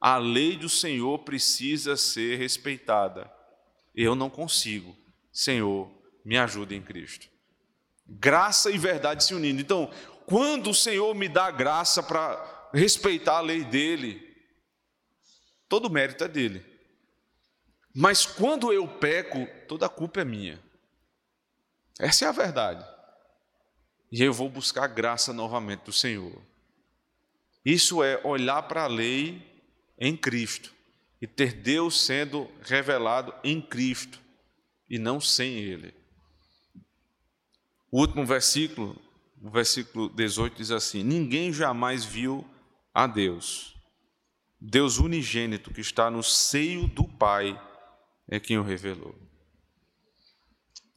[0.00, 3.30] a lei do Senhor precisa ser respeitada.
[3.94, 4.96] Eu não consigo.
[5.32, 5.90] Senhor,
[6.24, 7.28] me ajude em Cristo.
[8.06, 9.60] Graça e verdade se unindo.
[9.60, 9.90] Então,
[10.26, 14.36] quando o Senhor me dá graça para respeitar a lei dele,
[15.68, 16.64] todo o mérito é dele.
[17.94, 20.62] Mas quando eu peco, toda a culpa é minha.
[21.98, 22.95] Essa é a verdade.
[24.16, 26.40] E eu vou buscar graça novamente do Senhor.
[27.62, 29.42] Isso é olhar para a lei
[29.98, 30.72] em Cristo
[31.20, 34.18] e ter Deus sendo revelado em Cristo
[34.88, 35.92] e não sem Ele.
[37.90, 38.98] O último versículo,
[39.38, 42.42] o versículo 18 diz assim: Ninguém jamais viu
[42.94, 43.76] a Deus.
[44.58, 47.62] Deus unigênito que está no seio do Pai
[48.26, 49.25] é quem o revelou.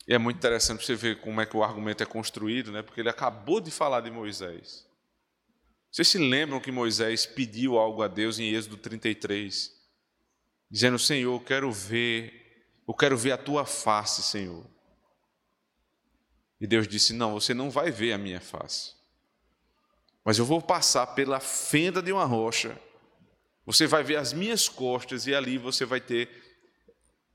[0.09, 2.81] E é muito interessante você ver como é que o argumento é construído, né?
[2.81, 4.87] porque ele acabou de falar de Moisés.
[5.91, 9.71] Vocês se lembram que Moisés pediu algo a Deus em Êxodo 33,
[10.69, 14.65] dizendo: Senhor, eu quero ver, eu quero ver a tua face, Senhor.
[16.59, 18.93] E Deus disse: Não, você não vai ver a minha face,
[20.25, 22.79] mas eu vou passar pela fenda de uma rocha,
[23.63, 26.29] você vai ver as minhas costas e ali você vai ter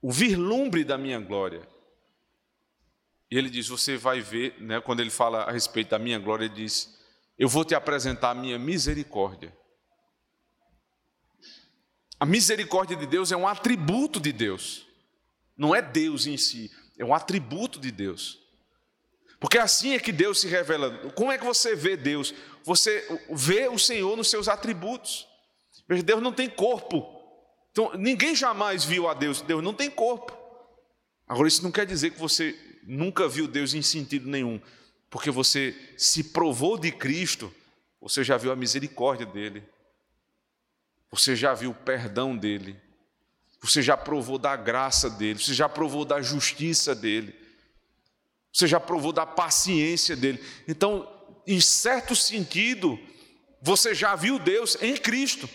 [0.02, 1.73] o vislumbre da minha glória.
[3.34, 6.44] E ele diz: Você vai ver, né, quando ele fala a respeito da minha glória,
[6.44, 6.96] ele diz:
[7.36, 9.52] Eu vou te apresentar a minha misericórdia.
[12.20, 14.86] A misericórdia de Deus é um atributo de Deus,
[15.56, 18.38] não é Deus em si, é um atributo de Deus.
[19.40, 20.96] Porque assim é que Deus se revela.
[21.16, 22.32] Como é que você vê Deus?
[22.62, 25.26] Você vê o Senhor nos seus atributos.
[26.04, 27.04] Deus não tem corpo.
[27.72, 29.40] Então, ninguém jamais viu a Deus.
[29.40, 30.32] Deus não tem corpo.
[31.26, 34.60] Agora, isso não quer dizer que você nunca viu Deus em sentido nenhum,
[35.10, 37.52] porque você se provou de Cristo,
[38.00, 39.62] você já viu a misericórdia dele,
[41.10, 42.76] você já viu o perdão dele,
[43.60, 47.34] você já provou da graça dele, você já provou da justiça dele,
[48.52, 50.42] você já provou da paciência dele.
[50.68, 51.10] Então,
[51.46, 52.98] em certo sentido,
[53.60, 55.48] você já viu Deus em Cristo.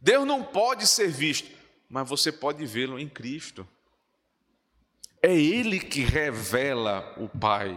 [0.00, 1.50] Deus não pode ser visto,
[1.88, 3.68] mas você pode vê-lo em Cristo.
[5.22, 7.76] É Ele que revela o Pai.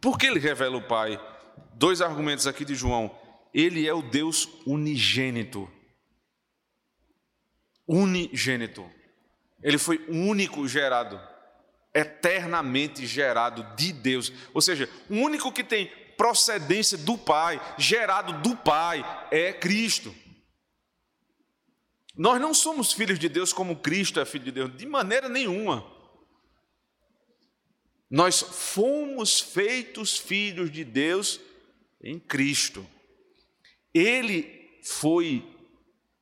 [0.00, 1.20] Por que Ele revela o Pai?
[1.74, 3.16] Dois argumentos aqui de João.
[3.52, 5.70] Ele é o Deus unigênito.
[7.86, 8.88] Unigênito.
[9.62, 11.20] Ele foi único gerado,
[11.92, 14.32] eternamente gerado de Deus.
[14.54, 20.14] Ou seja, o único que tem procedência do Pai, gerado do Pai, é Cristo.
[22.16, 25.97] Nós não somos filhos de Deus como Cristo é filho de Deus, de maneira nenhuma.
[28.10, 31.40] Nós fomos feitos filhos de Deus
[32.02, 32.86] em Cristo.
[33.92, 35.44] Ele foi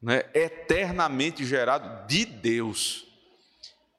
[0.03, 3.07] né, eternamente gerado de Deus.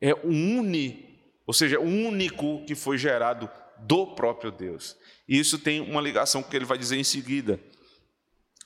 [0.02, 1.08] É o único,
[1.45, 4.97] ou seja, o único que foi gerado do próprio Deus.
[5.28, 7.60] E isso tem uma ligação com o que ele vai dizer em seguida.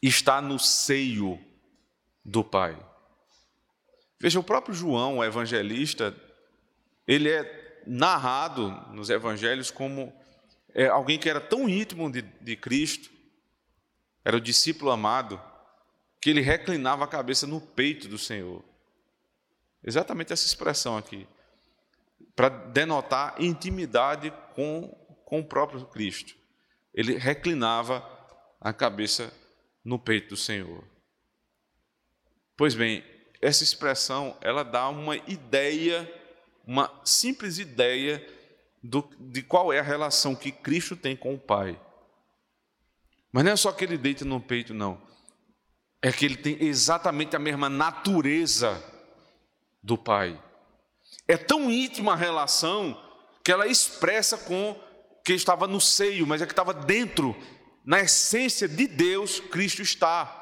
[0.01, 1.39] Está no seio
[2.25, 2.77] do Pai.
[4.19, 6.15] Veja, o próprio João, o evangelista,
[7.07, 10.13] ele é narrado nos evangelhos como
[10.73, 13.09] é, alguém que era tão íntimo de, de Cristo,
[14.23, 15.41] era o discípulo amado,
[16.19, 18.63] que ele reclinava a cabeça no peito do Senhor.
[19.83, 21.27] Exatamente essa expressão aqui,
[22.35, 24.87] para denotar intimidade com,
[25.25, 26.35] com o próprio Cristo.
[26.93, 28.07] Ele reclinava
[28.59, 29.33] a cabeça
[29.83, 30.83] no peito do Senhor.
[32.55, 33.03] Pois bem,
[33.41, 36.20] essa expressão ela dá uma ideia
[36.71, 38.25] uma simples ideia
[38.81, 41.77] do, de qual é a relação que Cristo tem com o Pai.
[43.29, 45.01] Mas não é só que ele deita no peito, não.
[46.01, 48.81] É que ele tem exatamente a mesma natureza
[49.83, 50.41] do Pai.
[51.27, 52.97] É tão íntima a relação
[53.43, 54.81] que ela expressa com
[55.25, 57.35] que estava no seio, mas é que estava dentro,
[57.83, 60.37] na essência de Deus, Cristo está.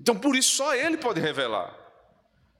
[0.00, 1.83] Então, por isso, só Ele pode revelar.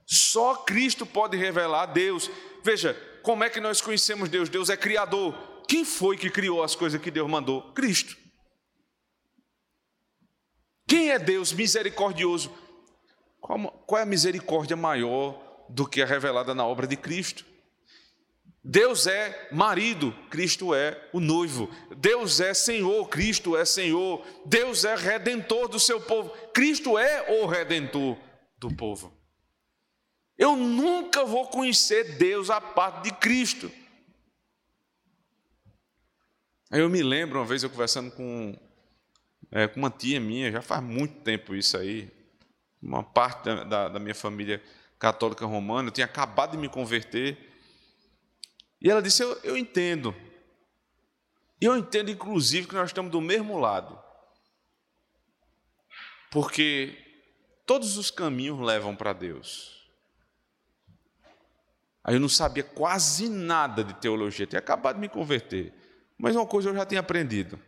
[0.07, 2.31] Só Cristo pode revelar Deus.
[2.63, 4.49] Veja, como é que nós conhecemos Deus?
[4.49, 5.35] Deus é criador.
[5.67, 7.73] Quem foi que criou as coisas que Deus mandou?
[7.73, 8.17] Cristo.
[10.87, 12.53] Quem é Deus misericordioso?
[13.41, 17.45] Qual é a misericórdia maior do que a revelada na obra de Cristo?
[18.63, 21.69] Deus é marido, Cristo é o noivo.
[21.97, 24.25] Deus é Senhor, Cristo é Senhor.
[24.47, 26.31] Deus é redentor do seu povo.
[26.55, 28.17] Cristo é o redentor
[28.59, 29.24] do povo.
[30.37, 33.71] Eu nunca vou conhecer Deus a parte de Cristo.
[36.71, 38.59] Aí eu me lembro uma vez eu conversando com,
[39.51, 42.11] é, com uma tia minha, já faz muito tempo isso aí,
[42.83, 44.63] uma parte da, da, da minha família
[44.99, 47.39] católica romana, eu tinha acabado de me converter,
[48.85, 50.15] e ela disse: Eu, eu entendo.
[51.61, 53.99] E eu entendo, inclusive, que nós estamos do mesmo lado.
[56.31, 56.99] Porque
[57.65, 59.84] todos os caminhos levam para Deus.
[62.05, 65.73] Aí eu não sabia quase nada de teologia, tinha acabado de me converter.
[66.19, 67.59] Mas uma coisa eu já tinha aprendido.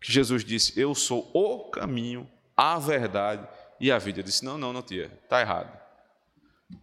[0.00, 3.48] Jesus disse: Eu sou o caminho, a verdade
[3.80, 4.20] e a vida.
[4.20, 5.80] Eu disse: Não, não, não, tia, está errado.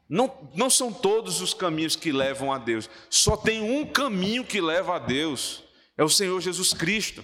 [0.07, 4.61] Não, não são todos os caminhos que levam a Deus, só tem um caminho que
[4.61, 5.63] leva a Deus,
[5.97, 7.23] é o Senhor Jesus Cristo.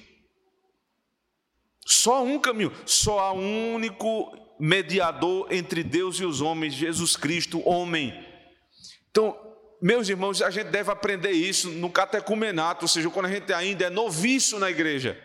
[1.86, 7.62] Só um caminho, só há um único mediador entre Deus e os homens, Jesus Cristo,
[7.68, 8.25] homem.
[9.16, 9.34] Então,
[9.82, 13.86] meus irmãos, a gente deve aprender isso no catecumenato, ou seja, quando a gente ainda
[13.86, 15.18] é noviço na igreja.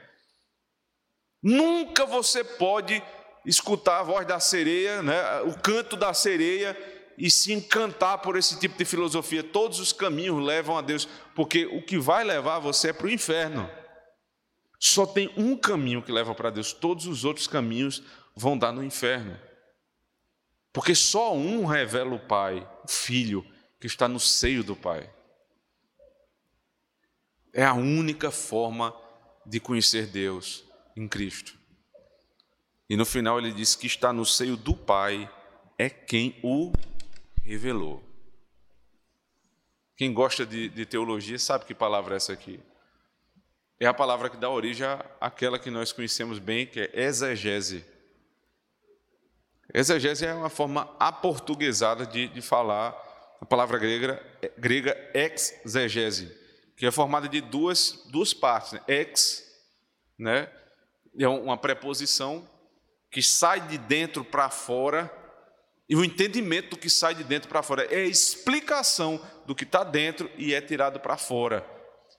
[1.43, 3.03] Nunca você pode
[3.45, 6.77] escutar a voz da sereia, né, o canto da sereia
[7.19, 9.43] e se encantar por esse tipo de filosofia.
[9.43, 13.11] Todos os caminhos levam a Deus, porque o que vai levar você é para o
[13.11, 13.69] inferno.
[14.79, 18.05] Só tem um caminho que leva para Deus, todos os outros caminhos
[18.37, 19.37] vão dar no inferno.
[20.73, 23.45] Porque só um revela o Pai, o Filho,
[23.81, 25.11] que está no seio do Pai.
[27.53, 28.95] É a única forma
[29.47, 30.63] de conhecer Deus
[30.95, 31.59] em Cristo.
[32.89, 35.29] E no final ele diz que está no seio do Pai
[35.79, 36.73] é quem o
[37.43, 38.05] revelou.
[39.97, 42.61] Quem gosta de, de, teologia sabe que palavra é essa aqui.
[43.79, 44.87] É a palavra que dá origem
[45.21, 47.85] àquela que nós conhecemos bem, que é exegese.
[49.73, 53.10] Exegese é uma forma aportuguesada de, de falar
[53.41, 54.23] a palavra grega,
[54.59, 56.37] grega exegese,
[56.77, 58.73] que é formada de duas, duas partes.
[58.73, 58.81] Né?
[58.89, 59.45] Ex
[60.19, 60.53] né?
[61.19, 62.49] é uma preposição
[63.11, 65.11] que sai de dentro para fora
[65.89, 69.65] e o entendimento do que sai de dentro para fora é a explicação do que
[69.65, 71.67] está dentro e é tirado para fora.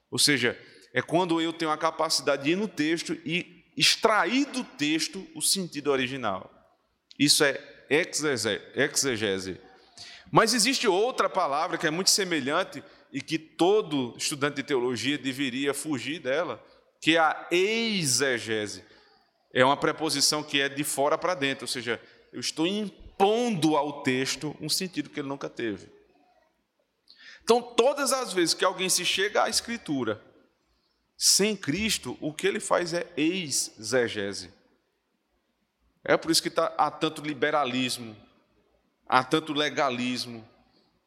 [0.09, 0.59] Ou seja,
[0.93, 5.41] é quando eu tenho a capacidade de ir no texto e extrair do texto o
[5.41, 6.51] sentido original.
[7.17, 7.57] Isso é
[7.89, 9.57] exegese.
[10.31, 15.73] Mas existe outra palavra que é muito semelhante e que todo estudante de teologia deveria
[15.73, 16.63] fugir dela,
[17.01, 18.85] que é a exegese.
[19.53, 22.01] É uma preposição que é de fora para dentro, ou seja,
[22.31, 25.89] eu estou impondo ao texto um sentido que ele nunca teve.
[27.43, 30.21] Então, todas as vezes que alguém se chega à Escritura
[31.17, 34.53] sem Cristo, o que ele faz é exegese.
[36.03, 38.15] É por isso que tá, há tanto liberalismo,
[39.11, 40.47] há tanto legalismo,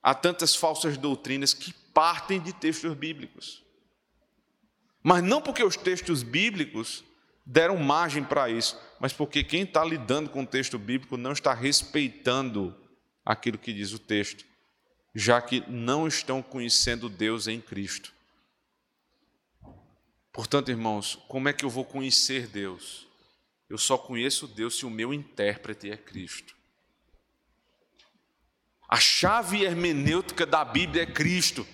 [0.03, 3.65] há tantas falsas doutrinas que partem de textos bíblicos.
[5.03, 7.03] Mas não porque os textos bíblicos
[7.47, 11.55] deram margem para isso, mas porque quem está lidando com o texto bíblico não está
[11.55, 12.77] respeitando
[13.25, 14.45] aquilo que diz o texto,
[15.15, 18.13] já que não estão conhecendo Deus em Cristo.
[20.31, 23.07] Portanto, irmãos, como é que eu vou conhecer Deus?
[23.67, 26.55] Eu só conheço Deus se o meu intérprete é Cristo.
[28.95, 31.67] A chave hermenêutica da Bíblia é Cristo.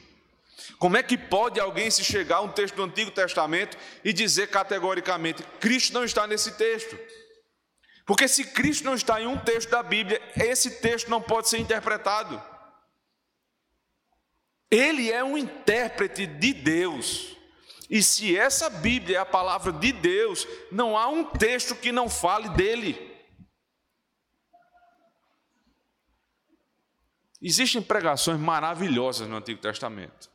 [0.78, 4.46] Como é que pode alguém se chegar a um texto do Antigo Testamento e dizer
[4.46, 6.98] categoricamente: Cristo não está nesse texto?
[8.06, 11.58] Porque se Cristo não está em um texto da Bíblia, esse texto não pode ser
[11.58, 12.42] interpretado.
[14.70, 17.36] Ele é um intérprete de Deus.
[17.90, 22.08] E se essa Bíblia é a palavra de Deus, não há um texto que não
[22.08, 23.09] fale dele.
[27.43, 30.30] Existem pregações maravilhosas no Antigo Testamento,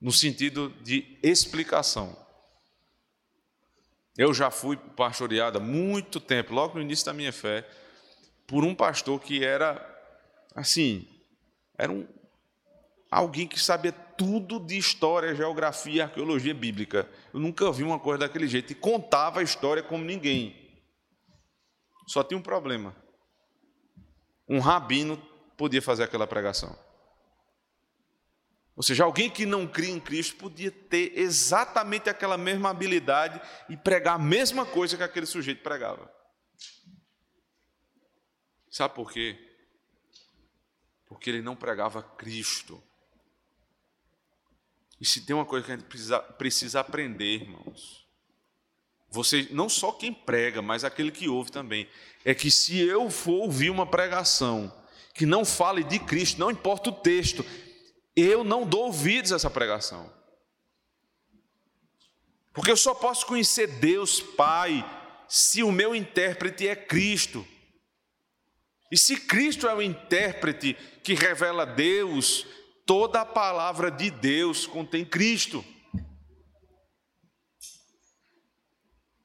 [0.00, 2.16] no sentido de explicação.
[4.16, 7.68] Eu já fui pastoreado há muito tempo, logo no início da minha fé,
[8.46, 9.82] por um pastor que era,
[10.54, 11.08] assim,
[11.78, 12.06] era um,
[13.10, 17.08] alguém que sabia tudo de história, geografia, arqueologia bíblica.
[17.32, 20.54] Eu nunca vi uma coisa daquele jeito e contava a história como ninguém.
[22.06, 22.94] Só tinha um problema.
[24.48, 25.16] Um rabino
[25.56, 26.76] podia fazer aquela pregação.
[28.76, 33.76] Ou seja, alguém que não cria em Cristo podia ter exatamente aquela mesma habilidade e
[33.76, 36.12] pregar a mesma coisa que aquele sujeito pregava.
[38.68, 39.38] Sabe por quê?
[41.06, 42.82] Porque ele não pregava Cristo.
[45.00, 48.04] E se tem uma coisa que a gente precisa, precisa aprender, irmãos,
[49.08, 51.88] você, não só quem prega, mas aquele que ouve também,
[52.24, 54.74] é que se eu for ouvir uma pregação
[55.14, 57.46] que não fale de Cristo, não importa o texto,
[58.16, 60.12] eu não dou ouvidos a essa pregação.
[62.52, 64.84] Porque eu só posso conhecer Deus Pai
[65.28, 67.46] se o meu intérprete é Cristo.
[68.90, 72.46] E se Cristo é o intérprete que revela Deus,
[72.86, 75.64] toda a palavra de Deus contém Cristo.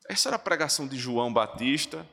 [0.07, 2.07] Essa era a pregação de João Batista,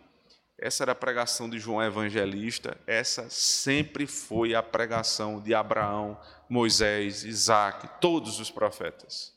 [0.59, 7.25] essa era a pregação de João Evangelista, essa sempre foi a pregação de Abraão, Moisés,
[7.25, 9.35] Isaac, todos os profetas.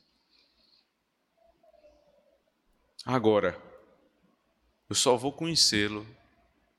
[3.04, 3.60] Agora,
[4.88, 6.06] eu só vou conhecê-lo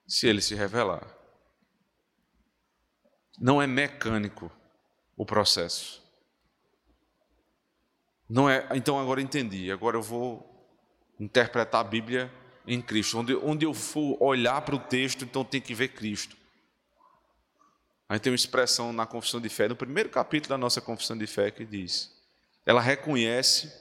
[0.08, 1.08] se ele se revelar.
[3.40, 4.52] Não é mecânico
[5.16, 6.02] o processo.
[8.28, 9.72] Não é, então agora entendi.
[9.72, 10.48] Agora eu vou
[11.20, 12.32] interpretar a Bíblia
[12.66, 13.18] em Cristo.
[13.20, 16.36] Onde, onde eu for olhar para o texto, então tem que ver Cristo.
[18.08, 21.26] Aí tem uma expressão na confissão de fé, no primeiro capítulo da nossa confissão de
[21.26, 22.12] fé, que diz:
[22.66, 23.72] ela reconhece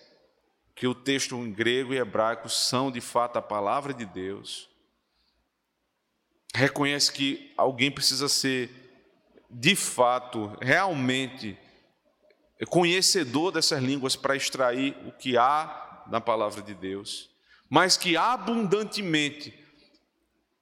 [0.75, 4.69] que o texto em grego e hebraico são de fato a palavra de Deus.
[6.55, 8.71] Reconhece que alguém precisa ser
[9.51, 11.59] de fato, realmente
[12.69, 17.30] conhecedor dessas línguas para extrair o que há na palavra de Deus
[17.71, 19.57] mas que abundantemente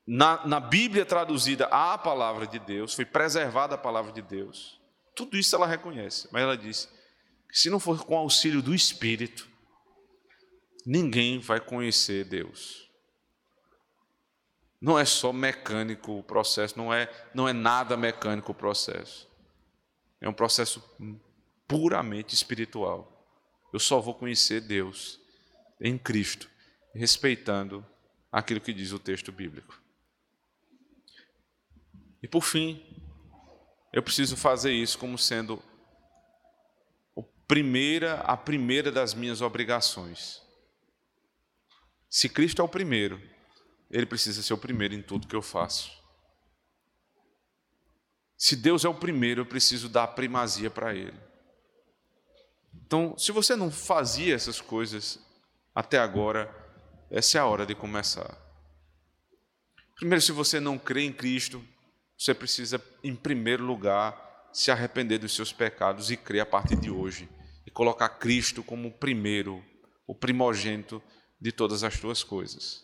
[0.06, 4.78] na, na Bíblia traduzida a palavra de Deus, foi preservada a palavra de Deus.
[5.14, 6.86] Tudo isso ela reconhece, mas ela diz
[7.50, 9.48] que se não for com o auxílio do Espírito,
[10.84, 12.90] ninguém vai conhecer Deus.
[14.80, 19.26] Não é só mecânico o processo, não é, não é nada mecânico o processo.
[20.20, 20.82] É um processo
[21.66, 23.14] puramente espiritual.
[23.72, 25.20] Eu só vou conhecer Deus
[25.80, 26.48] em Cristo
[26.94, 27.84] respeitando
[28.30, 29.80] aquilo que diz o texto bíblico.
[32.22, 32.84] E por fim,
[33.92, 35.62] eu preciso fazer isso como sendo
[37.16, 40.42] a primeira, a primeira das minhas obrigações.
[42.10, 43.20] Se Cristo é o primeiro,
[43.90, 45.90] ele precisa ser o primeiro em tudo que eu faço.
[48.36, 51.18] Se Deus é o primeiro, eu preciso dar primazia para ele.
[52.72, 55.18] Então, se você não fazia essas coisas
[55.74, 56.57] até agora,
[57.10, 58.36] essa é a hora de começar.
[59.96, 61.64] Primeiro, se você não crê em Cristo,
[62.16, 66.90] você precisa, em primeiro lugar, se arrepender dos seus pecados e crer a partir de
[66.90, 67.28] hoje.
[67.66, 69.64] E colocar Cristo como o primeiro,
[70.06, 71.02] o primogênito
[71.40, 72.82] de todas as tuas coisas.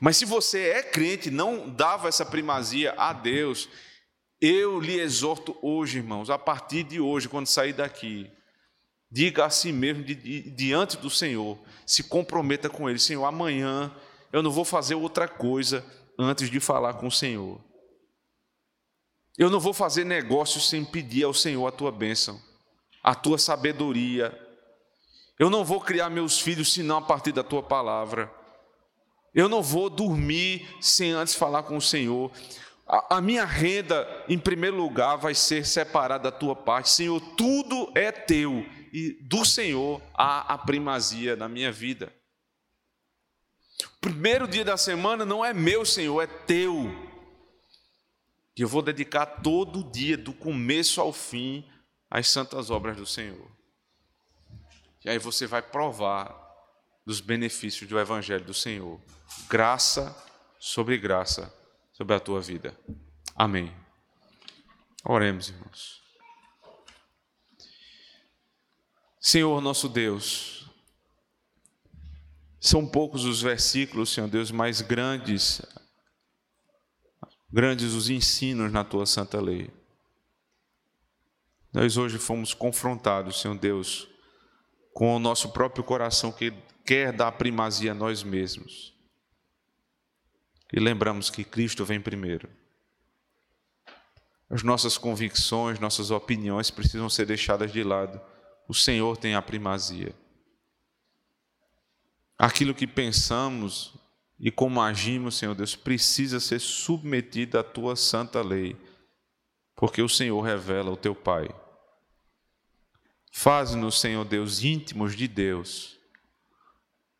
[0.00, 3.68] Mas se você é crente, não dava essa primazia a Deus,
[4.40, 8.30] eu lhe exorto hoje, irmãos, a partir de hoje, quando sair daqui,
[9.14, 11.56] Diga a si mesmo di, di, diante do Senhor,
[11.86, 12.98] se comprometa com Ele.
[12.98, 13.94] Senhor, amanhã
[14.32, 15.86] eu não vou fazer outra coisa
[16.18, 17.60] antes de falar com o Senhor.
[19.38, 22.42] Eu não vou fazer negócio sem pedir ao Senhor a tua bênção,
[23.04, 24.36] a tua sabedoria.
[25.38, 28.28] Eu não vou criar meus filhos senão a partir da tua palavra.
[29.32, 32.32] Eu não vou dormir sem antes falar com o Senhor.
[32.84, 36.90] A, a minha renda, em primeiro lugar, vai ser separada da tua parte.
[36.90, 42.14] Senhor, tudo é teu e do Senhor há a primazia na minha vida.
[43.96, 46.86] O primeiro dia da semana não é meu, Senhor, é teu.
[48.56, 51.68] E eu vou dedicar todo dia, do começo ao fim,
[52.08, 53.50] às santas obras do Senhor.
[55.04, 56.32] E aí você vai provar
[57.04, 59.00] dos benefícios do Evangelho do Senhor.
[59.48, 60.16] Graça
[60.60, 61.52] sobre graça
[61.92, 62.78] sobre a tua vida.
[63.34, 63.74] Amém.
[65.04, 66.03] Oremos, irmãos.
[69.26, 70.70] Senhor nosso Deus,
[72.60, 75.62] são poucos os versículos, Senhor Deus, mais grandes,
[77.50, 79.70] grandes os ensinos na tua santa lei.
[81.72, 84.06] Nós hoje fomos confrontados, Senhor Deus,
[84.92, 86.52] com o nosso próprio coração que
[86.84, 88.92] quer dar primazia a nós mesmos.
[90.70, 92.50] E lembramos que Cristo vem primeiro.
[94.50, 98.20] As nossas convicções, nossas opiniões precisam ser deixadas de lado
[98.68, 100.14] o Senhor tem a primazia.
[102.38, 103.94] Aquilo que pensamos
[104.38, 108.76] e como agimos, Senhor Deus, precisa ser submetido à tua santa lei,
[109.76, 111.48] porque o Senhor revela o teu Pai.
[113.30, 115.98] Faz-nos, Senhor Deus, íntimos de Deus,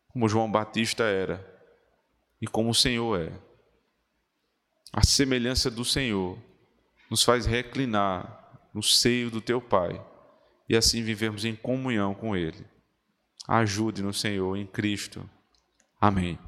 [0.09, 1.45] como João Batista era
[2.41, 3.31] e como o Senhor é.
[4.91, 6.37] A semelhança do Senhor
[7.09, 10.01] nos faz reclinar no seio do teu Pai
[10.67, 12.65] e assim vivemos em comunhão com Ele.
[13.47, 15.29] Ajude-nos, Senhor, em Cristo.
[15.99, 16.39] Amém.